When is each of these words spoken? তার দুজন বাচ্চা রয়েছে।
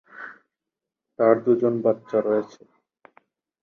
তার 1.19 1.35
দুজন 1.45 1.73
বাচ্চা 1.83 2.17
রয়েছে। 2.19 2.61